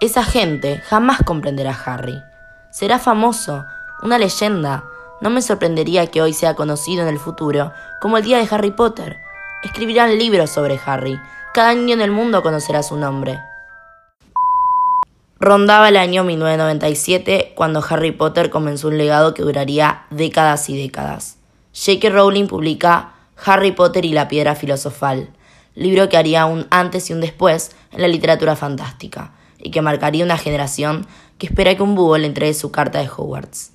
Esa 0.00 0.24
gente 0.24 0.78
jamás 0.78 1.18
comprenderá 1.22 1.72
a 1.72 1.92
Harry. 1.92 2.22
Será 2.70 2.98
famoso, 2.98 3.66
una 4.02 4.16
leyenda. 4.16 4.84
No 5.20 5.28
me 5.28 5.42
sorprendería 5.42 6.06
que 6.06 6.22
hoy 6.22 6.32
sea 6.32 6.54
conocido 6.54 7.02
en 7.02 7.08
el 7.08 7.18
futuro 7.18 7.72
como 8.00 8.16
el 8.16 8.24
día 8.24 8.38
de 8.38 8.48
Harry 8.50 8.70
Potter. 8.70 9.18
Escribirán 9.62 10.18
libros 10.18 10.48
sobre 10.48 10.80
Harry. 10.86 11.20
Cada 11.52 11.74
niño 11.74 11.92
en 11.92 12.00
el 12.00 12.10
mundo 12.10 12.42
conocerá 12.42 12.82
su 12.82 12.96
nombre. 12.96 13.40
Rondaba 15.38 15.90
el 15.90 15.98
año 15.98 16.24
1997 16.24 17.52
cuando 17.54 17.84
Harry 17.86 18.12
Potter 18.12 18.48
comenzó 18.48 18.88
un 18.88 18.96
legado 18.96 19.34
que 19.34 19.42
duraría 19.42 20.06
décadas 20.08 20.70
y 20.70 20.80
décadas. 20.80 21.36
J.K. 21.74 22.08
Rowling 22.08 22.46
publica 22.46 23.12
Harry 23.44 23.72
Potter 23.72 24.06
y 24.06 24.12
la 24.14 24.28
Piedra 24.28 24.54
Filosofal, 24.54 25.28
libro 25.74 26.08
que 26.08 26.16
haría 26.16 26.46
un 26.46 26.66
antes 26.70 27.10
y 27.10 27.12
un 27.12 27.20
después 27.20 27.72
en 27.92 28.00
la 28.00 28.08
literatura 28.08 28.56
fantástica, 28.56 29.32
y 29.62 29.70
que 29.70 29.82
marcaría 29.82 30.24
una 30.24 30.38
generación 30.38 31.06
que 31.38 31.46
espera 31.46 31.74
que 31.74 31.82
un 31.82 31.94
búho 31.94 32.18
le 32.18 32.26
entregue 32.26 32.54
su 32.54 32.70
carta 32.70 32.98
de 33.00 33.08
Hogwarts. 33.08 33.72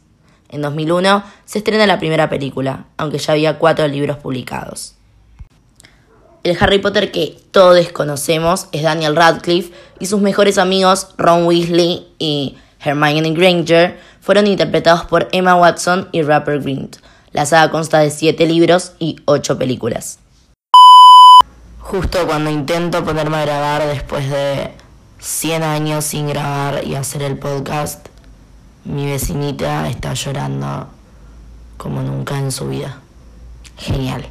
En 0.50 0.62
2001 0.62 1.24
se 1.46 1.58
estrena 1.58 1.88
la 1.88 2.00
primera 2.00 2.30
película, 2.30 2.86
aunque 2.98 3.18
ya 3.18 3.34
había 3.34 3.58
cuatro 3.58 3.88
libros 3.88 4.18
publicados. 4.18 4.96
El 6.44 6.56
Harry 6.60 6.78
Potter 6.78 7.12
que 7.12 7.40
todos 7.50 7.90
conocemos 7.92 8.68
es 8.72 8.84
Daniel 8.84 9.16
Radcliffe 9.16 9.74
y 10.00 10.06
sus 10.06 10.22
mejores 10.22 10.60
amigos 10.60 11.08
Ron 11.18 11.46
Weasley 11.46 12.08
y 12.20 12.56
Hermione 12.80 13.32
Granger 13.32 14.00
fueron 14.22 14.46
interpretados 14.46 15.06
por 15.06 15.28
Emma 15.32 15.56
Watson 15.56 16.08
y 16.12 16.22
Rupert 16.22 16.62
Grint. 16.62 16.98
La 17.32 17.48
saga 17.48 17.72
consta 17.72 18.00
de 18.00 18.12
siete 18.12 18.46
libros 18.46 18.94
y 19.00 19.18
ocho 19.26 19.58
películas. 19.58 20.20
Justo 21.80 22.26
cuando 22.28 22.50
intento 22.50 23.04
ponerme 23.04 23.38
a 23.38 23.46
grabar 23.46 23.88
después 23.88 24.30
de 24.30 24.72
100 25.26 25.64
años 25.64 26.06
sin 26.06 26.28
grabar 26.28 26.86
y 26.86 26.94
hacer 26.94 27.24
el 27.24 27.40
podcast, 27.40 28.10
mi 28.84 29.08
vecinita 29.08 29.90
está 29.90 30.14
llorando 30.14 30.88
como 31.78 32.04
nunca 32.04 32.38
en 32.38 32.52
su 32.52 32.70
vida. 32.70 33.00
Genial. 33.76 34.30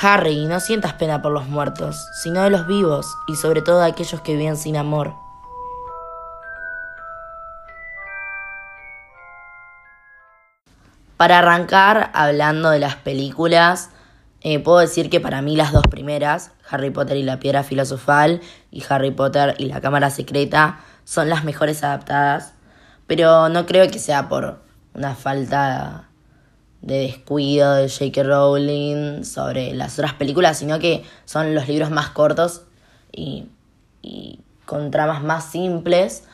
Harry, 0.00 0.46
no 0.46 0.58
sientas 0.58 0.94
pena 0.94 1.20
por 1.20 1.32
los 1.32 1.46
muertos, 1.48 2.08
sino 2.22 2.42
de 2.42 2.48
los 2.48 2.66
vivos 2.66 3.18
y 3.28 3.36
sobre 3.36 3.60
todo 3.60 3.80
de 3.80 3.90
aquellos 3.90 4.22
que 4.22 4.34
viven 4.34 4.56
sin 4.56 4.78
amor. 4.78 5.25
Para 11.16 11.38
arrancar, 11.38 12.10
hablando 12.12 12.70
de 12.70 12.78
las 12.78 12.96
películas, 12.96 13.90
eh, 14.42 14.58
puedo 14.58 14.78
decir 14.78 15.08
que 15.08 15.18
para 15.18 15.40
mí 15.40 15.56
las 15.56 15.72
dos 15.72 15.86
primeras, 15.90 16.52
Harry 16.68 16.90
Potter 16.90 17.16
y 17.16 17.22
la 17.22 17.38
Piedra 17.38 17.64
Filosofal 17.64 18.42
y 18.70 18.84
Harry 18.88 19.10
Potter 19.12 19.54
y 19.58 19.66
la 19.66 19.80
Cámara 19.80 20.10
Secreta, 20.10 20.80
son 21.04 21.30
las 21.30 21.42
mejores 21.42 21.82
adaptadas, 21.82 22.52
pero 23.06 23.48
no 23.48 23.64
creo 23.64 23.90
que 23.90 23.98
sea 23.98 24.28
por 24.28 24.60
una 24.92 25.14
falta 25.14 26.08
de 26.82 26.98
descuido 26.98 27.74
de 27.74 27.88
J.K. 27.88 28.22
Rowling 28.22 29.24
sobre 29.24 29.72
las 29.74 29.98
otras 29.98 30.14
películas, 30.14 30.58
sino 30.58 30.78
que 30.78 31.04
son 31.24 31.54
los 31.54 31.66
libros 31.66 31.90
más 31.90 32.10
cortos 32.10 32.62
y, 33.10 33.48
con 34.66 34.90
tramas 34.90 35.22
más 35.22 35.50
simples 35.50 36.24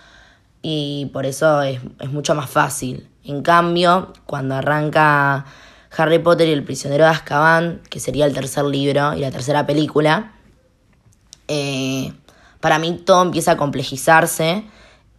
y 0.62 1.10
por 1.12 1.26
eso 1.26 1.60
es, 1.62 1.80
mucho 2.08 2.34
más 2.34 2.48
fácil. 2.48 3.08
En 3.24 3.42
cambio, 3.42 4.12
cuando 4.26 4.54
arranca 4.54 5.44
Harry 5.96 6.20
Potter 6.20 6.48
y 6.48 6.52
el 6.52 6.64
prisionero 6.64 7.04
de 7.04 7.10
Azkaban, 7.10 7.82
que 7.90 8.00
sería 8.00 8.24
el 8.26 8.32
tercer 8.32 8.64
libro 8.64 9.14
y 9.14 9.20
la 9.20 9.30
tercera 9.30 9.66
película, 9.66 10.32
eh, 11.48 12.12
para 12.60 12.78
mí 12.78 13.02
todo 13.04 13.22
empieza 13.22 13.52
a 13.52 13.56
complejizarse 13.56 14.64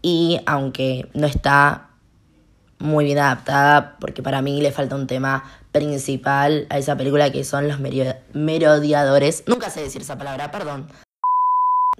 y 0.01 0.39
aunque 0.45 1.09
no 1.13 1.27
está 1.27 1.89
muy 2.79 3.05
bien 3.05 3.19
adaptada, 3.19 3.95
porque 3.99 4.21
para 4.21 4.41
mí 4.41 4.61
le 4.61 4.71
falta 4.71 4.95
un 4.95 5.07
tema 5.07 5.43
principal 5.71 6.67
a 6.69 6.77
esa 6.77 6.95
película 6.97 7.31
que 7.31 7.43
son 7.43 7.67
los 7.67 7.79
merodeadores. 8.33 9.43
Nunca 9.47 9.69
sé 9.69 9.81
decir 9.81 10.01
esa 10.01 10.17
palabra, 10.17 10.51
perdón. 10.51 10.87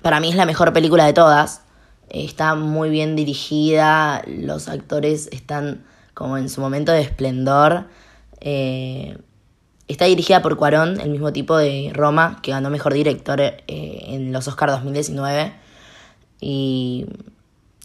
Para 0.02 0.20
mí 0.20 0.30
es 0.30 0.36
la 0.36 0.46
mejor 0.46 0.74
película 0.74 1.06
de 1.06 1.14
todas. 1.14 1.63
Está 2.10 2.56
muy 2.56 2.90
bien 2.90 3.16
dirigida, 3.16 4.24
los 4.28 4.68
actores 4.68 5.30
están 5.32 5.84
como 6.14 6.38
en 6.38 6.50
su 6.50 6.62
momento 6.62 6.92
de 6.92 7.02
esplendor. 7.02 7.88
Eh, 8.40 9.18
está 9.88 10.06
dirigida 10.06 10.42
por 10.42 10.58
Cuarón, 10.58 11.00
el 11.00 11.10
mismo 11.10 11.34
tipo 11.34 11.58
de 11.58 11.92
Roma, 11.94 12.40
que 12.42 12.52
ganó 12.52 12.70
mejor 12.70 12.94
director 12.94 13.42
eh, 13.42 13.56
en 13.68 14.32
los 14.32 14.48
Oscars 14.48 14.74
2019. 14.74 15.54
Y 16.40 17.06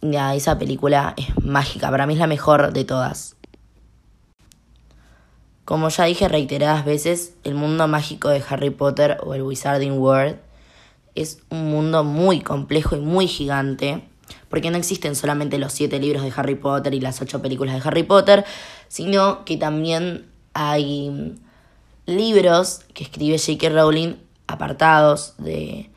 esa 0.03 0.59
película 0.59 1.15
es 1.17 1.27
mágica, 1.43 1.91
para 1.91 2.07
mí 2.07 2.15
es 2.15 2.19
la 2.19 2.27
mejor 2.27 2.73
de 2.73 2.85
todas. 2.85 3.37
Como 5.65 5.91
ya 5.91 6.05
dije 6.05 6.29
reiteradas 6.29 6.85
veces, 6.85 7.35
el 7.45 7.55
mundo 7.55 7.89
mágico 7.89 8.31
de 8.31 8.43
Harry 8.49 8.71
Potter 8.71 9.19
o 9.23 9.35
el 9.35 9.43
Wizarding 9.43 9.99
World 9.99 10.48
es 11.21 11.41
un 11.51 11.71
mundo 11.71 12.05
muy 12.05 12.41
complejo 12.41 12.97
y 12.97 13.01
muy 13.01 13.27
gigante, 13.27 14.03
porque 14.49 14.71
no 14.71 14.77
existen 14.77 15.15
solamente 15.15 15.59
los 15.59 15.73
siete 15.73 15.99
libros 15.99 16.23
de 16.23 16.33
Harry 16.37 16.55
Potter 16.55 16.95
y 16.95 17.01
las 17.01 17.21
ocho 17.21 17.41
películas 17.43 17.75
de 17.75 17.89
Harry 17.89 18.03
Potter, 18.03 18.45
sino 18.89 19.45
que 19.45 19.57
también 19.57 20.27
hay 20.55 21.35
libros 22.07 22.81
que 22.95 23.05
escribe 23.05 23.39
J.K. 23.39 23.69
Rowling 23.69 24.15
apartados 24.47 25.35
de 25.39 25.91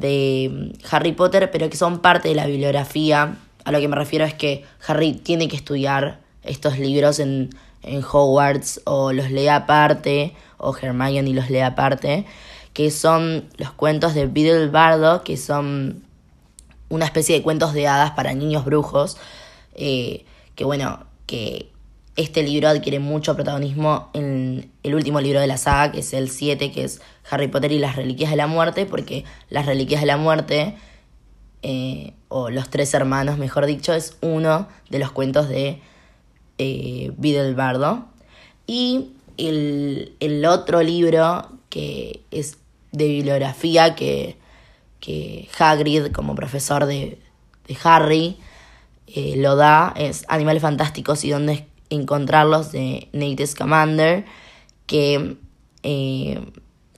de 0.00 0.72
Harry 0.90 1.12
Potter, 1.12 1.50
pero 1.50 1.70
que 1.70 1.76
son 1.76 2.00
parte 2.00 2.28
de 2.28 2.34
la 2.34 2.46
bibliografía. 2.46 3.36
A 3.64 3.72
lo 3.72 3.80
que 3.80 3.88
me 3.88 3.96
refiero 3.96 4.24
es 4.24 4.34
que 4.34 4.64
Harry 4.86 5.12
tiene 5.12 5.48
que 5.48 5.56
estudiar 5.56 6.20
estos 6.42 6.78
libros 6.78 7.18
en, 7.18 7.50
en 7.82 8.02
Hogwarts 8.02 8.82
o 8.84 9.12
los 9.12 9.30
lee 9.30 9.48
aparte, 9.48 10.34
o 10.58 10.76
Hermione 10.76 11.32
los 11.32 11.48
lee 11.48 11.60
aparte, 11.60 12.26
que 12.74 12.90
son 12.90 13.48
los 13.56 13.72
cuentos 13.72 14.14
de 14.14 14.26
Biddle 14.26 14.68
Bardo, 14.68 15.24
que 15.24 15.36
son 15.36 16.04
una 16.90 17.06
especie 17.06 17.36
de 17.36 17.42
cuentos 17.42 17.72
de 17.72 17.88
hadas 17.88 18.10
para 18.10 18.34
niños 18.34 18.64
brujos, 18.64 19.16
eh, 19.74 20.24
que 20.54 20.64
bueno, 20.64 21.06
que 21.26 21.70
este 22.16 22.42
libro 22.42 22.68
adquiere 22.68 22.98
mucho 22.98 23.34
protagonismo 23.34 24.10
en 24.12 24.70
el 24.82 24.94
último 24.94 25.20
libro 25.20 25.40
de 25.40 25.46
la 25.46 25.56
saga, 25.56 25.92
que 25.92 26.00
es 26.00 26.12
el 26.12 26.30
7, 26.30 26.70
que 26.70 26.84
es 26.84 27.00
Harry 27.30 27.48
Potter 27.48 27.72
y 27.72 27.78
las 27.78 27.96
Reliquias 27.96 28.30
de 28.30 28.36
la 28.36 28.46
Muerte, 28.46 28.86
porque 28.86 29.24
las 29.48 29.66
Reliquias 29.66 30.00
de 30.00 30.06
la 30.06 30.16
Muerte, 30.16 30.76
eh, 31.62 32.12
o 32.28 32.50
los 32.50 32.68
tres 32.70 32.92
hermanos, 32.94 33.38
mejor 33.38 33.66
dicho, 33.66 33.94
es 33.94 34.16
uno 34.20 34.68
de 34.90 34.98
los 34.98 35.10
cuentos 35.10 35.48
de 35.48 35.80
eh, 36.58 37.12
Bardo. 37.56 38.04
Y 38.66 39.10
el, 39.36 40.44
otro 40.48 40.82
libro, 40.82 41.48
que 41.68 42.22
es 42.30 42.58
de 42.94 43.08
bibliografía, 43.08 43.94
que, 43.94 44.36
que 45.00 45.48
Hagrid, 45.58 46.12
como 46.12 46.34
profesor 46.34 46.86
de, 46.86 47.18
Harry, 47.82 48.36
eh, 49.08 49.34
lo 49.36 49.56
da, 49.56 49.92
es 49.96 50.24
Animales 50.28 50.62
Fantásticos 50.62 51.24
y 51.24 51.30
dónde 51.30 51.66
encontrarlos 51.90 52.72
de 52.72 53.08
Nate 53.12 53.46
Scamander, 53.46 54.24
que 54.86 55.36
eh, 55.82 56.40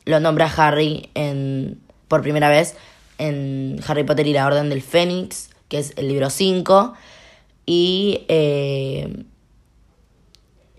lo 0.04 0.20
nombra 0.20 0.52
Harry 0.56 1.08
en, 1.14 1.80
por 2.08 2.22
primera 2.22 2.48
vez 2.48 2.76
en 3.18 3.80
Harry 3.86 4.04
Potter 4.04 4.26
y 4.26 4.32
la 4.34 4.46
Orden 4.46 4.68
del 4.68 4.82
Fénix, 4.82 5.50
que 5.68 5.78
es 5.78 5.94
el 5.96 6.08
libro 6.08 6.28
5, 6.28 6.92
y 7.64 8.24
eh, 8.28 9.24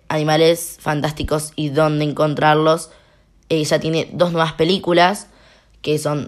Animales 0.10 0.78
Fantásticos 0.80 1.52
y 1.56 1.70
dónde 1.70 2.06
encontrarlos. 2.06 2.92
Ella 3.50 3.80
tiene 3.80 4.10
dos 4.14 4.32
nuevas 4.32 4.54
películas, 4.54 5.28
que 5.82 5.98
son 5.98 6.28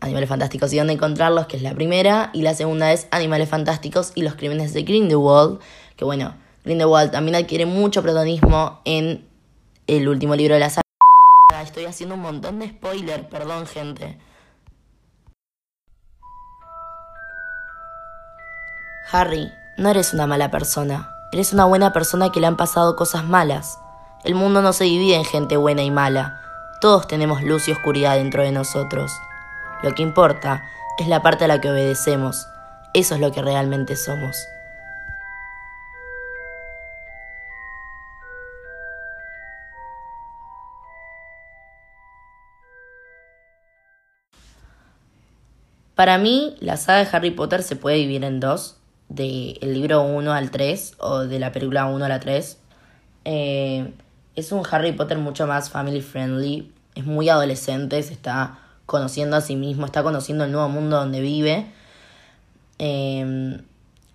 Animales 0.00 0.28
Fantásticos 0.28 0.72
y 0.72 0.78
dónde 0.78 0.94
encontrarlos, 0.94 1.46
que 1.46 1.56
es 1.56 1.62
la 1.62 1.74
primera, 1.74 2.30
y 2.32 2.42
la 2.42 2.54
segunda 2.54 2.92
es 2.92 3.06
Animales 3.10 3.48
Fantásticos 3.48 4.12
y 4.14 4.22
los 4.22 4.34
crímenes 4.34 4.74
de 4.74 4.82
Grindelwald, 4.82 5.60
que 5.96 6.04
bueno, 6.04 6.34
Grindelwald 6.64 7.12
también 7.12 7.36
adquiere 7.36 7.66
mucho 7.66 8.02
protagonismo 8.02 8.80
en 8.84 9.26
el 9.86 10.08
último 10.08 10.34
libro 10.34 10.54
de 10.54 10.60
la 10.60 10.70
saga. 10.70 10.82
Estoy 11.62 11.84
haciendo 11.84 12.16
un 12.16 12.22
montón 12.22 12.58
de 12.58 12.68
spoiler, 12.68 13.28
perdón 13.28 13.66
gente. 13.66 14.18
Harry, 19.12 19.52
no 19.78 19.88
eres 19.90 20.12
una 20.12 20.26
mala 20.26 20.50
persona. 20.50 21.10
Eres 21.32 21.52
una 21.52 21.64
buena 21.64 21.92
persona 21.92 22.32
que 22.32 22.40
le 22.40 22.46
han 22.46 22.56
pasado 22.56 22.96
cosas 22.96 23.24
malas. 23.24 23.78
El 24.24 24.34
mundo 24.34 24.62
no 24.62 24.72
se 24.72 24.84
divide 24.84 25.14
en 25.14 25.24
gente 25.24 25.56
buena 25.56 25.82
y 25.82 25.90
mala. 25.90 26.45
Todos 26.80 27.08
tenemos 27.08 27.42
luz 27.42 27.68
y 27.68 27.72
oscuridad 27.72 28.16
dentro 28.16 28.42
de 28.42 28.52
nosotros. 28.52 29.12
Lo 29.82 29.94
que 29.94 30.02
importa 30.02 30.64
es 30.98 31.08
la 31.08 31.22
parte 31.22 31.44
a 31.44 31.48
la 31.48 31.60
que 31.60 31.70
obedecemos. 31.70 32.46
Eso 32.92 33.14
es 33.14 33.20
lo 33.20 33.32
que 33.32 33.42
realmente 33.42 33.96
somos. 33.96 34.36
Para 45.94 46.18
mí, 46.18 46.56
la 46.60 46.76
saga 46.76 47.04
de 47.04 47.16
Harry 47.16 47.30
Potter 47.30 47.62
se 47.62 47.74
puede 47.74 47.96
dividir 47.96 48.24
en 48.24 48.38
dos, 48.38 48.76
del 49.08 49.58
de 49.60 49.66
libro 49.66 50.02
1 50.02 50.30
al 50.30 50.50
3 50.50 50.96
o 50.98 51.20
de 51.20 51.38
la 51.38 51.52
película 51.52 51.86
1 51.86 52.04
a 52.04 52.08
la 52.08 52.20
3 52.20 52.58
es 54.36 54.52
un 54.52 54.62
Harry 54.70 54.92
Potter 54.92 55.18
mucho 55.18 55.46
más 55.46 55.70
family 55.70 56.00
friendly, 56.00 56.70
es 56.94 57.04
muy 57.04 57.28
adolescente, 57.28 58.02
se 58.02 58.12
está 58.12 58.58
conociendo 58.86 59.36
a 59.36 59.40
sí 59.40 59.56
mismo, 59.56 59.86
está 59.86 60.02
conociendo 60.02 60.44
el 60.44 60.52
nuevo 60.52 60.68
mundo 60.68 60.96
donde 60.96 61.20
vive. 61.20 61.66
Eh, 62.78 63.60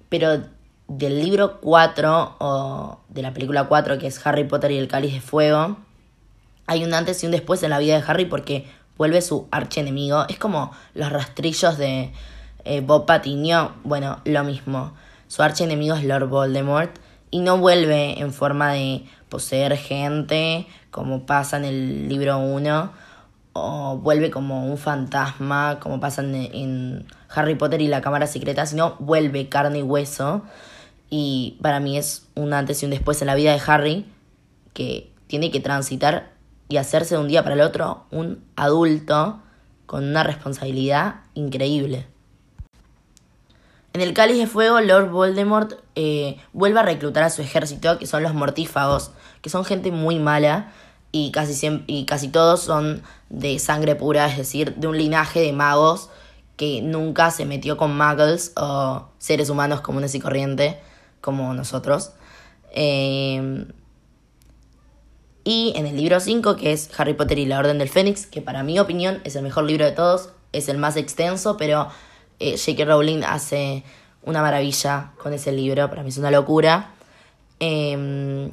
pero 0.09 0.41
del 0.88 1.21
libro 1.21 1.59
4 1.62 2.35
o 2.39 3.00
de 3.09 3.21
la 3.21 3.33
película 3.33 3.65
4, 3.68 3.97
que 3.97 4.07
es 4.07 4.25
Harry 4.25 4.44
Potter 4.44 4.71
y 4.71 4.77
el 4.77 4.88
Cáliz 4.88 5.13
de 5.13 5.21
Fuego, 5.21 5.77
hay 6.68 6.83
un 6.83 6.94
antes 6.94 7.23
y 7.23 7.25
un 7.25 7.31
después 7.31 7.63
en 7.63 7.69
la 7.69 7.79
vida 7.79 7.97
de 7.97 8.03
Harry 8.06 8.25
porque 8.25 8.68
vuelve 8.97 9.21
su 9.21 9.47
archienemigo. 9.51 10.25
Es 10.27 10.38
como 10.38 10.71
los 10.94 11.09
rastrillos 11.12 11.77
de 11.77 12.12
eh, 12.65 12.81
Bob 12.81 13.06
Patiño, 13.06 13.73
bueno, 13.83 14.21
lo 14.25 14.44
mismo. 14.44 14.94
Su 15.27 15.44
archienemigo 15.44 15.95
es 15.95 16.03
Lord 16.03 16.27
Voldemort 16.27 16.91
y 17.29 17.39
no 17.39 17.57
vuelve 17.57 18.19
en 18.19 18.33
forma 18.33 18.73
de 18.73 19.06
poseer 19.31 19.78
gente 19.78 20.68
como 20.92 21.25
pasa 21.25 21.56
en 21.56 21.63
el 21.63 22.10
libro 22.10 22.38
1 22.38 22.92
o 23.54 23.98
vuelve 23.98 24.30
como 24.30 24.68
un 24.68 24.78
fantasma 24.78 25.80
como 25.80 26.01
pasa 26.01 26.22
en, 26.22 26.36
en 26.36 27.07
Harry 27.30 27.56
Potter 27.56 27.81
y 27.81 27.88
la 27.88 28.01
Cámara 28.01 28.28
Secreta, 28.28 28.66
sino 28.66 28.98
vuelve 29.00 29.48
carne 29.48 29.80
y 29.80 29.83
hueso 29.83 30.44
y 31.10 31.57
para 31.62 31.80
mí 31.80 31.98
es 31.98 32.28
un 32.36 32.54
antes 32.54 32.83
y 32.83 32.86
un 32.86 32.92
después 32.92 33.22
en 33.22 33.28
la 33.28 33.36
vida 33.36 33.54
de 33.54 33.62
Harry 33.66 34.06
que 34.74 35.10
tiene 35.28 35.50
que 35.50 35.62
transitar 35.62 36.33
y 36.68 36.75
hacerse 36.75 37.16
de 37.16 37.22
un 37.22 37.30
día 37.30 37.42
para 37.42 37.56
el 37.56 37.62
otro 37.62 38.04
un 38.12 38.44
adulto 38.57 39.39
con 39.86 40.04
una 40.04 40.24
responsabilidad 40.24 41.22
increíble. 41.36 42.11
En 43.94 44.02
el 44.02 44.14
Cáliz 44.14 44.38
de 44.38 44.48
Fuego, 44.48 44.80
Lord 44.80 45.10
Voldemort 45.10 45.74
eh, 45.96 46.38
vuelve 46.54 46.80
a 46.80 46.84
reclutar 46.84 47.24
a 47.24 47.30
su 47.30 47.42
ejército, 47.42 48.00
que 48.00 48.08
son 48.08 48.24
los 48.24 48.34
mortífagos, 48.34 49.12
que 49.42 49.50
son 49.50 49.66
gente 49.66 49.92
muy 49.92 50.18
mala 50.18 50.72
y 51.12 51.32
casi, 51.32 51.84
y 51.88 52.06
casi 52.06 52.30
todos 52.30 52.62
son 52.62 53.04
de 53.30 53.60
sangre 53.60 53.96
pura, 53.96 54.28
es 54.28 54.38
decir, 54.38 54.76
de 54.76 54.88
un 54.88 54.98
linaje 54.98 55.42
de 55.42 55.52
magos 55.52 56.10
que 56.56 56.82
nunca 56.82 57.32
se 57.32 57.46
metió 57.46 57.76
con 57.76 57.98
muggles 57.98 58.54
o 58.56 59.10
seres 59.18 59.50
humanos 59.50 59.82
comunes 59.82 60.16
y 60.16 60.20
corrientes 60.22 60.76
como 61.20 61.54
nosotros. 61.54 62.12
Eh, 62.74 63.66
y 65.44 65.74
en 65.76 65.88
el 65.88 65.98
libro 65.98 66.20
5, 66.20 66.56
que 66.56 66.72
es 66.72 66.90
Harry 66.98 67.14
Potter 67.14 67.40
y 67.40 67.46
la 67.46 67.60
Orden 67.60 67.80
del 67.80 67.90
Fénix, 67.90 68.28
que 68.28 68.42
para 68.42 68.64
mi 68.64 68.80
opinión 68.80 69.22
es 69.24 69.36
el 69.36 69.44
mejor 69.44 69.64
libro 69.64 69.86
de 69.86 69.92
todos, 69.92 70.30
es 70.52 70.70
el 70.70 70.78
más 70.78 70.98
extenso, 70.98 71.58
pero 71.58 71.90
eh, 72.42 72.58
J.K. 72.58 72.86
Rowling 72.86 73.24
hace 73.24 73.84
una 74.24 74.42
maravilla 74.42 75.12
con 75.22 75.34
ese 75.34 75.52
libro, 75.52 75.90
para 75.90 76.04
mí 76.04 76.10
es 76.10 76.18
una 76.18 76.32
locura. 76.32 76.92
Em, 77.60 78.52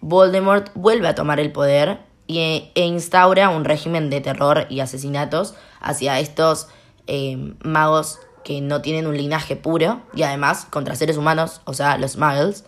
Voldemort 0.00 0.70
vuelve 0.74 1.08
a 1.08 1.14
tomar 1.14 1.40
el 1.40 1.50
poder 1.50 1.98
e, 2.28 2.70
e, 2.74 2.84
instaura 2.84 3.48
un 3.48 3.64
régimen 3.64 4.10
de 4.10 4.20
terror 4.20 4.66
y 4.70 4.80
asesinatos 4.80 5.54
hacia 5.80 6.20
estos 6.20 6.68
em, 7.06 7.56
magos 7.62 8.20
que 8.44 8.60
no 8.60 8.80
tienen 8.80 9.06
un 9.06 9.16
linaje 9.16 9.56
puro 9.56 10.02
y 10.14 10.22
además 10.22 10.66
contra 10.70 10.94
seres 10.94 11.16
humanos, 11.16 11.60
o 11.64 11.74
sea, 11.74 11.98
los 11.98 12.16
muggles. 12.16 12.64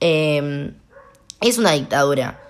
Em, 0.00 0.74
es 1.40 1.58
una 1.58 1.72
dictadura. 1.72 2.40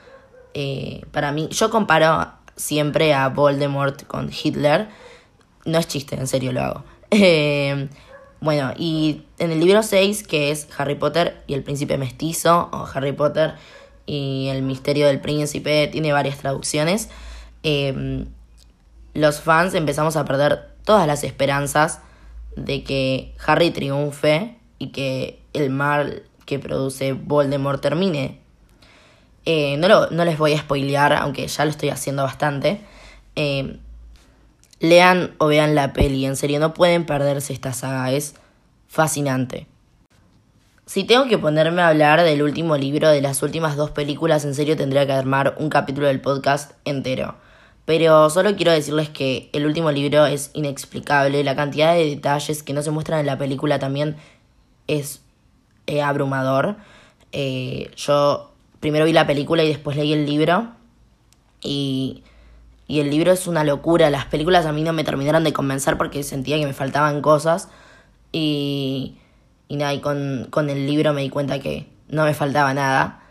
Eh, 0.54 1.02
para 1.12 1.32
mí, 1.32 1.48
yo 1.50 1.70
comparo 1.70 2.32
siempre 2.56 3.14
a 3.14 3.28
Voldemort 3.28 4.06
con 4.06 4.30
Hitler. 4.30 4.88
No 5.64 5.78
es 5.78 5.88
chiste, 5.88 6.16
en 6.16 6.26
serio 6.26 6.52
lo 6.52 6.62
hago. 6.62 6.84
Eh, 7.12 7.88
bueno, 8.40 8.72
y 8.78 9.24
en 9.38 9.50
el 9.50 9.58
libro 9.58 9.82
6, 9.82 10.22
que 10.22 10.52
es 10.52 10.68
Harry 10.78 10.94
Potter 10.94 11.42
y 11.48 11.54
el 11.54 11.64
príncipe 11.64 11.98
mestizo, 11.98 12.70
o 12.72 12.86
Harry 12.94 13.10
Potter 13.12 13.54
y 14.06 14.46
el 14.46 14.62
misterio 14.62 15.08
del 15.08 15.20
príncipe, 15.20 15.88
tiene 15.88 16.12
varias 16.12 16.38
traducciones. 16.38 17.08
Eh, 17.64 18.24
los 19.12 19.40
fans 19.40 19.74
empezamos 19.74 20.16
a 20.16 20.24
perder 20.24 20.70
todas 20.84 21.06
las 21.06 21.24
esperanzas 21.24 22.00
de 22.56 22.82
que 22.82 23.34
Harry 23.44 23.70
triunfe 23.70 24.56
y 24.78 24.88
que 24.88 25.40
el 25.52 25.70
mal 25.70 26.22
que 26.46 26.58
produce 26.58 27.12
Voldemort 27.12 27.80
termine. 27.80 28.40
Eh, 29.46 29.76
no, 29.78 30.06
no, 30.10 30.24
les 30.24 30.38
voy 30.38 30.52
a 30.52 30.58
spoilear, 30.58 31.12
aunque 31.14 31.46
ya 31.46 31.64
lo 31.64 31.70
estoy 31.70 31.90
haciendo 31.90 32.22
bastante. 32.22 32.80
Eh, 33.36 33.78
lean 34.80 35.34
o 35.38 35.46
vean 35.46 35.74
la 35.74 35.92
peli, 35.92 36.26
en 36.26 36.36
serio, 36.36 36.58
no 36.58 36.74
pueden 36.74 37.06
perderse 37.06 37.52
esta 37.52 37.72
saga, 37.72 38.10
es 38.10 38.34
fascinante. 38.88 39.66
Si 40.86 41.04
tengo 41.04 41.28
que 41.28 41.38
ponerme 41.38 41.82
a 41.82 41.88
hablar 41.88 42.22
del 42.22 42.42
último 42.42 42.76
libro, 42.76 43.10
de 43.10 43.20
las 43.20 43.42
últimas 43.44 43.76
dos 43.76 43.92
películas, 43.92 44.44
en 44.44 44.54
serio 44.54 44.76
tendría 44.76 45.06
que 45.06 45.12
armar 45.12 45.54
un 45.58 45.68
capítulo 45.68 46.08
del 46.08 46.20
podcast 46.20 46.72
entero. 46.84 47.36
Pero 47.84 48.28
solo 48.30 48.56
quiero 48.56 48.72
decirles 48.72 49.08
que 49.08 49.50
el 49.52 49.66
último 49.66 49.92
libro 49.92 50.26
es 50.26 50.50
inexplicable, 50.54 51.44
la 51.44 51.54
cantidad 51.54 51.94
de 51.94 52.06
detalles 52.06 52.62
que 52.62 52.72
no 52.72 52.82
se 52.82 52.90
muestran 52.90 53.20
en 53.20 53.26
la 53.26 53.38
película 53.38 53.78
también 53.78 54.16
es 54.88 55.22
eh, 55.86 56.02
abrumador. 56.02 56.76
yo 57.32 58.50
primero 58.80 59.04
vi 59.04 59.12
la 59.12 59.26
película 59.26 59.62
y 59.62 59.68
después 59.68 59.96
leí 59.96 60.12
el 60.12 60.26
libro. 60.26 60.72
Y, 61.62 62.24
y 62.90 62.98
el 62.98 63.08
libro 63.08 63.30
es 63.30 63.46
una 63.46 63.62
locura. 63.62 64.10
Las 64.10 64.24
películas 64.24 64.66
a 64.66 64.72
mí 64.72 64.82
no 64.82 64.92
me 64.92 65.04
terminaron 65.04 65.44
de 65.44 65.52
convencer 65.52 65.96
porque 65.96 66.24
sentía 66.24 66.58
que 66.58 66.66
me 66.66 66.72
faltaban 66.72 67.22
cosas. 67.22 67.68
Y, 68.32 69.16
y 69.68 69.76
nada, 69.76 69.94
y 69.94 70.00
con, 70.00 70.48
con 70.50 70.68
el 70.70 70.88
libro 70.88 71.12
me 71.12 71.22
di 71.22 71.30
cuenta 71.30 71.60
que 71.60 71.86
no 72.08 72.24
me 72.24 72.34
faltaba 72.34 72.74
nada. 72.74 73.22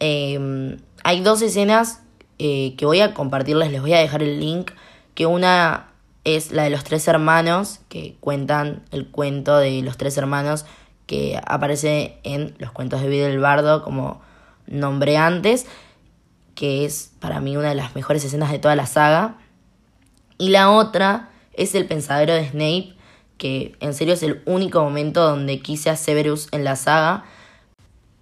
Em, 0.00 0.78
hay 1.04 1.20
dos 1.20 1.40
escenas 1.40 2.00
eh, 2.40 2.74
que 2.76 2.84
voy 2.84 3.00
a 3.00 3.14
compartirles, 3.14 3.70
les 3.70 3.80
voy 3.80 3.92
a 3.92 4.00
dejar 4.00 4.24
el 4.24 4.40
link. 4.40 4.72
Que 5.14 5.24
una 5.24 5.92
es 6.24 6.50
la 6.50 6.64
de 6.64 6.70
los 6.70 6.82
tres 6.82 7.06
hermanos, 7.06 7.78
que 7.88 8.16
cuentan 8.18 8.82
el 8.90 9.06
cuento 9.06 9.56
de 9.56 9.82
los 9.82 9.96
tres 9.96 10.18
hermanos 10.18 10.66
que 11.06 11.40
aparece 11.46 12.18
en 12.24 12.56
los 12.58 12.72
cuentos 12.72 13.02
de 13.02 13.08
Vida 13.08 13.28
del 13.28 13.38
Bardo 13.38 13.84
como 13.84 14.20
nombré 14.66 15.16
antes, 15.16 15.66
que 16.56 16.84
es 16.84 17.12
para 17.20 17.38
mí 17.38 17.56
una 17.56 17.68
de 17.68 17.76
las 17.76 17.94
mejores 17.94 18.24
escenas 18.24 18.50
de 18.50 18.58
toda 18.58 18.74
la 18.74 18.86
saga. 18.86 19.36
Y 20.38 20.48
la 20.48 20.72
otra 20.72 21.28
es 21.52 21.76
el 21.76 21.86
pensadero 21.86 22.34
de 22.34 22.48
Snape, 22.48 22.94
que 23.38 23.76
en 23.78 23.94
serio 23.94 24.14
es 24.14 24.22
el 24.24 24.42
único 24.46 24.82
momento 24.82 25.22
donde 25.22 25.60
quise 25.60 25.90
a 25.90 25.96
Severus 25.96 26.48
en 26.50 26.64
la 26.64 26.74
saga. 26.74 27.24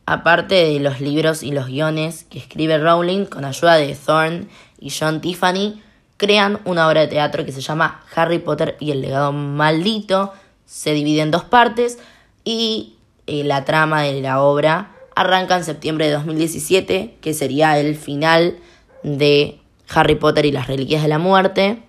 Aparte 0.05 0.57
de 0.57 0.81
los 0.81 1.00
libros 1.00 1.43
y 1.43 1.53
los 1.53 1.69
guiones 1.69 2.25
que 2.25 2.38
escribe 2.38 2.76
Rowling 2.76 3.25
con 3.25 3.45
ayuda 3.45 3.76
de 3.76 3.95
Thorne 3.95 4.49
y 4.79 4.91
John 4.91 5.21
Tiffany, 5.21 5.81
crean 6.17 6.61
una 6.64 6.88
obra 6.88 7.03
de 7.03 7.07
teatro 7.07 7.45
que 7.45 7.53
se 7.53 7.61
llama 7.61 8.03
Harry 8.14 8.41
Potter 8.41 8.76
y 8.81 8.91
el 8.91 9.00
legado 9.00 9.33
maldito. 9.33 10.33
Se 10.67 10.93
divide 10.93 11.23
en 11.23 11.31
dos 11.31 11.45
partes 11.45 12.00
y 12.45 12.97
eh, 13.29 13.45
la 13.45 13.64
trama 13.64 14.03
de 14.03 14.21
la 14.21 14.43
obra 14.43 14.94
arranca 15.14 15.56
en 15.56 15.64
septiembre 15.64 16.06
de 16.06 16.12
2017, 16.12 17.16
que 17.21 17.35
sería 17.35 17.78
el 17.78 17.97
final 17.97 18.59
de 19.02 19.61
Harry 19.88 20.14
Potter 20.14 20.47
y 20.47 20.52
las 20.52 20.66
Reliquias 20.66 21.02
de 21.02 21.09
la 21.09 21.18
Muerte, 21.18 21.83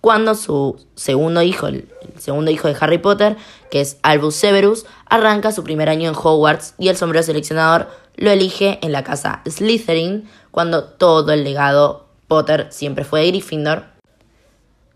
cuando 0.00 0.34
su 0.34 0.80
segundo 0.94 1.42
hijo, 1.42 1.66
el 1.66 1.88
segundo 2.18 2.50
hijo 2.50 2.68
de 2.68 2.76
Harry 2.80 2.98
Potter, 2.98 3.36
que 3.70 3.80
es 3.80 3.98
Albus 4.02 4.36
Severus, 4.36 4.86
arranca 5.06 5.52
su 5.52 5.64
primer 5.64 5.88
año 5.88 6.08
en 6.08 6.16
Hogwarts 6.16 6.74
y 6.78 6.88
el 6.88 6.96
sombrero 6.96 7.24
seleccionador 7.24 7.88
lo 8.16 8.30
elige 8.30 8.78
en 8.82 8.92
la 8.92 9.04
casa 9.04 9.42
Slytherin, 9.48 10.28
cuando 10.50 10.84
todo 10.84 11.32
el 11.32 11.44
legado 11.44 12.06
Potter 12.26 12.68
siempre 12.70 13.04
fue 13.04 13.22
de 13.22 13.28
Gryffindor. 13.28 13.84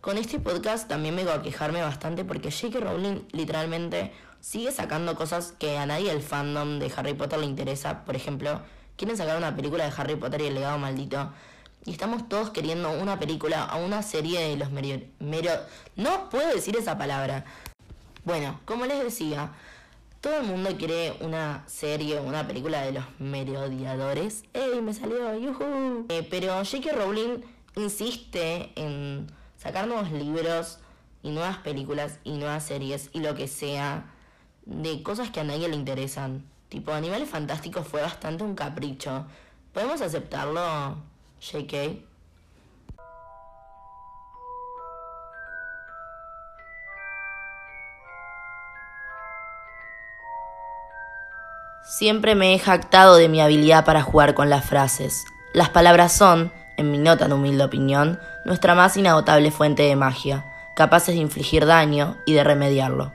Con 0.00 0.18
este 0.18 0.40
podcast 0.40 0.88
también 0.88 1.14
voy 1.14 1.28
a 1.28 1.42
quejarme 1.42 1.80
bastante 1.80 2.24
porque 2.24 2.50
J.K. 2.50 2.80
Rowling 2.80 3.20
literalmente 3.32 4.12
sigue 4.42 4.72
sacando 4.72 5.14
cosas 5.14 5.54
que 5.58 5.78
a 5.78 5.86
nadie 5.86 6.10
del 6.10 6.20
fandom 6.20 6.80
de 6.80 6.92
Harry 6.94 7.14
Potter 7.14 7.38
le 7.38 7.46
interesa. 7.46 8.04
Por 8.04 8.16
ejemplo, 8.16 8.60
quieren 8.96 9.16
sacar 9.16 9.38
una 9.38 9.56
película 9.56 9.84
de 9.84 9.92
Harry 9.96 10.16
Potter 10.16 10.42
y 10.42 10.46
el 10.48 10.54
legado 10.54 10.78
maldito. 10.78 11.32
Y 11.86 11.92
estamos 11.92 12.28
todos 12.28 12.50
queriendo 12.50 12.90
una 12.90 13.18
película 13.18 13.70
o 13.74 13.84
una 13.84 14.02
serie 14.02 14.40
de 14.40 14.56
los 14.56 14.70
mero... 14.70 15.52
No 15.96 16.28
puedo 16.28 16.52
decir 16.52 16.76
esa 16.76 16.98
palabra. 16.98 17.44
Bueno, 18.24 18.60
como 18.64 18.84
les 18.84 19.02
decía, 19.02 19.52
todo 20.20 20.36
el 20.40 20.46
mundo 20.46 20.70
quiere 20.76 21.16
una 21.20 21.64
serie 21.66 22.18
o 22.18 22.22
una 22.22 22.46
película 22.46 22.82
de 22.82 22.92
los 22.92 23.04
merodeadores. 23.18 24.44
¡Ey, 24.54 24.80
me 24.80 24.92
salió! 24.92 25.36
¡Yuhu! 25.36 26.06
Eh, 26.08 26.26
pero 26.28 26.54
J.K. 26.64 26.92
Rowling 26.92 27.42
insiste 27.76 28.72
en 28.74 29.28
sacar 29.56 29.86
nuevos 29.86 30.10
libros 30.10 30.78
y 31.22 31.30
nuevas 31.30 31.58
películas 31.58 32.18
y 32.24 32.32
nuevas 32.32 32.64
series 32.64 33.08
y 33.12 33.20
lo 33.20 33.34
que 33.34 33.48
sea 33.48 34.11
de 34.66 35.02
cosas 35.02 35.30
que 35.30 35.40
a 35.40 35.44
nadie 35.44 35.68
le 35.68 35.76
interesan. 35.76 36.44
Tipo, 36.68 36.92
Animales 36.92 37.28
Fantásticos 37.28 37.86
fue 37.86 38.00
bastante 38.00 38.44
un 38.44 38.54
capricho. 38.54 39.26
¿Podemos 39.72 40.00
aceptarlo, 40.00 40.96
JK? 41.40 42.02
Siempre 51.84 52.34
me 52.34 52.54
he 52.54 52.58
jactado 52.58 53.16
de 53.16 53.28
mi 53.28 53.40
habilidad 53.40 53.84
para 53.84 54.02
jugar 54.02 54.34
con 54.34 54.48
las 54.48 54.64
frases. 54.64 55.24
Las 55.52 55.68
palabras 55.68 56.12
son, 56.12 56.50
en 56.78 56.90
mi 56.90 56.96
no 56.96 57.18
tan 57.18 57.32
humilde 57.32 57.64
opinión, 57.64 58.18
nuestra 58.46 58.74
más 58.74 58.96
inagotable 58.96 59.50
fuente 59.50 59.82
de 59.82 59.94
magia, 59.94 60.46
capaces 60.74 61.14
de 61.14 61.20
infligir 61.20 61.66
daño 61.66 62.16
y 62.24 62.32
de 62.32 62.44
remediarlo. 62.44 63.12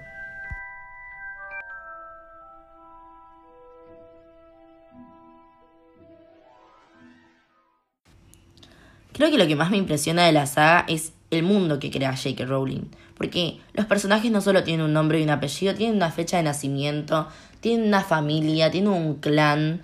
Creo 9.18 9.32
que 9.32 9.38
lo 9.40 9.48
que 9.48 9.56
más 9.56 9.72
me 9.72 9.78
impresiona 9.78 10.28
de 10.28 10.32
la 10.32 10.46
saga 10.46 10.86
es 10.88 11.12
el 11.32 11.42
mundo 11.42 11.80
que 11.80 11.90
crea 11.90 12.16
J.K. 12.16 12.46
Rowling. 12.46 12.84
Porque 13.18 13.60
los 13.74 13.88
personajes 13.88 14.32
no 14.32 14.42
solo 14.42 14.64
tienen 14.64 14.86
un 14.86 14.94
nombre 14.94 15.20
y 15.20 15.24
un 15.24 15.32
apellido, 15.32 15.74
tienen 15.74 15.96
una 15.96 16.12
fecha 16.12 16.38
de 16.38 16.44
nacimiento, 16.44 17.28
tienen 17.60 17.88
una 17.88 18.02
familia, 18.02 18.70
tienen 18.70 18.92
un 18.92 19.16
clan, 19.16 19.82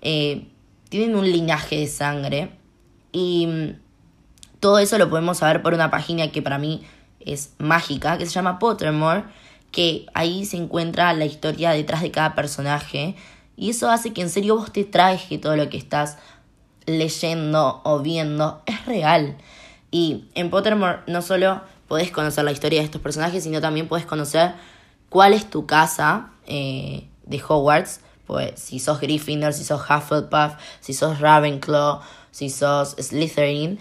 eh, 0.00 0.46
tienen 0.90 1.16
un 1.16 1.28
linaje 1.28 1.80
de 1.80 1.88
sangre. 1.88 2.52
Y 3.10 3.48
mm, 3.48 3.80
todo 4.60 4.78
eso 4.78 4.96
lo 4.96 5.10
podemos 5.10 5.38
saber 5.38 5.60
por 5.60 5.74
una 5.74 5.90
página 5.90 6.30
que 6.30 6.40
para 6.40 6.58
mí 6.58 6.82
es 7.18 7.54
mágica, 7.58 8.16
que 8.16 8.26
se 8.26 8.32
llama 8.32 8.60
Pottermore, 8.60 9.24
que 9.72 10.06
ahí 10.14 10.44
se 10.44 10.56
encuentra 10.56 11.12
la 11.14 11.24
historia 11.24 11.72
detrás 11.72 12.00
de 12.00 12.12
cada 12.12 12.36
personaje. 12.36 13.16
Y 13.56 13.70
eso 13.70 13.90
hace 13.90 14.12
que 14.12 14.22
en 14.22 14.30
serio 14.30 14.54
vos 14.54 14.72
te 14.72 14.84
traje 14.84 15.36
todo 15.36 15.56
lo 15.56 15.68
que 15.68 15.78
estás 15.78 16.16
leyendo 16.88 17.80
o 17.84 18.00
viendo 18.00 18.62
es 18.66 18.84
real. 18.86 19.36
Y 19.90 20.24
en 20.34 20.50
Pottermore 20.50 21.00
no 21.06 21.22
solo 21.22 21.60
podés 21.86 22.10
conocer 22.10 22.44
la 22.44 22.52
historia 22.52 22.80
de 22.80 22.84
estos 22.84 23.00
personajes, 23.00 23.44
sino 23.44 23.60
también 23.60 23.88
podés 23.88 24.06
conocer 24.06 24.54
cuál 25.08 25.32
es 25.32 25.48
tu 25.48 25.66
casa 25.66 26.30
eh, 26.46 27.06
de 27.24 27.42
Hogwarts. 27.46 28.00
Pues 28.26 28.60
si 28.60 28.78
sos 28.78 29.00
Gryffindor, 29.00 29.54
si 29.54 29.64
sos 29.64 29.80
Hufflepuff, 29.80 30.54
si 30.80 30.92
sos 30.92 31.20
Ravenclaw, 31.20 32.00
si 32.30 32.50
sos 32.50 32.90
Slytherin. 32.98 33.78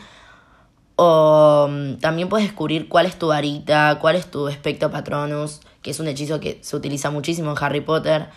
O 0.96 1.68
mm, 1.70 1.98
también 1.98 2.30
puedes 2.30 2.48
descubrir 2.48 2.88
cuál 2.88 3.06
es 3.06 3.20
tu 3.20 3.28
varita, 3.28 4.00
cuál 4.00 4.16
es 4.16 4.32
tu 4.32 4.48
espectro 4.48 4.90
patronus, 4.90 5.60
que 5.82 5.92
es 5.92 6.00
un 6.00 6.08
hechizo 6.08 6.40
que 6.40 6.60
se 6.62 6.76
utiliza 6.76 7.12
muchísimo 7.12 7.52
en 7.52 7.58
Harry 7.60 7.82
Potter. 7.82 8.30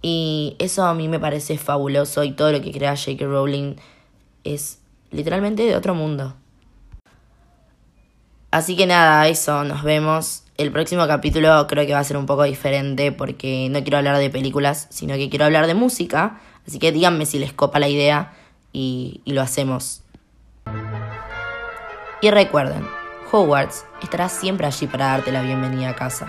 Y 0.00 0.56
eso 0.58 0.84
a 0.84 0.94
mí 0.94 1.08
me 1.08 1.18
parece 1.18 1.58
fabuloso 1.58 2.24
y 2.24 2.32
todo 2.32 2.52
lo 2.52 2.60
que 2.60 2.72
crea 2.72 2.96
J.K. 2.96 3.24
Rowling 3.24 3.74
es 4.44 4.78
literalmente 5.10 5.64
de 5.64 5.76
otro 5.76 5.94
mundo. 5.94 6.34
Así 8.50 8.76
que 8.76 8.86
nada, 8.86 9.26
eso, 9.28 9.64
nos 9.64 9.82
vemos. 9.82 10.44
El 10.56 10.72
próximo 10.72 11.06
capítulo 11.06 11.66
creo 11.66 11.86
que 11.86 11.92
va 11.92 11.98
a 12.00 12.04
ser 12.04 12.16
un 12.16 12.26
poco 12.26 12.44
diferente 12.44 13.12
porque 13.12 13.68
no 13.70 13.82
quiero 13.82 13.98
hablar 13.98 14.18
de 14.18 14.30
películas, 14.30 14.86
sino 14.90 15.14
que 15.14 15.28
quiero 15.28 15.44
hablar 15.44 15.66
de 15.66 15.74
música. 15.74 16.40
Así 16.66 16.78
que 16.78 16.92
díganme 16.92 17.26
si 17.26 17.38
les 17.38 17.52
copa 17.52 17.78
la 17.78 17.88
idea 17.88 18.32
y, 18.72 19.20
y 19.24 19.32
lo 19.32 19.42
hacemos. 19.42 20.02
Y 22.20 22.30
recuerden, 22.30 22.84
Hogwarts 23.30 23.84
estará 24.02 24.28
siempre 24.28 24.66
allí 24.66 24.86
para 24.86 25.08
darte 25.08 25.30
la 25.30 25.42
bienvenida 25.42 25.90
a 25.90 25.94
casa. 25.94 26.26